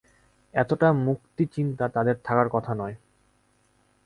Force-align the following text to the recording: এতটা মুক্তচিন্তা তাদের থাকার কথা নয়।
এতটা 0.53 0.87
মুক্তচিন্তা 1.05 1.85
তাদের 1.87 2.15
থাকার 2.23 2.47
কথা 2.49 2.71
নয়। 2.75 2.95